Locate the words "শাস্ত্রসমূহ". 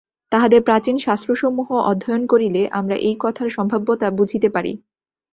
0.97-1.69